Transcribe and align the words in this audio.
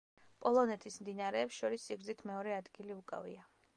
პოლონეთის 0.45 0.95
მდინარეებს 1.03 1.59
შორის 1.59 1.85
სიგრძით 1.91 2.25
მეორე 2.31 2.57
ადგილი 2.57 2.97
უკავია. 2.97 3.51